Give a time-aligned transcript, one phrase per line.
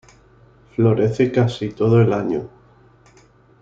[0.71, 2.49] Florece casi todo el año.